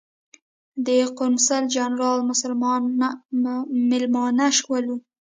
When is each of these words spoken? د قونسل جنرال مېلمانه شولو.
د 0.85 0.87
قونسل 1.17 1.63
جنرال 1.75 2.19
مېلمانه 3.89 4.47
شولو. 4.57 4.95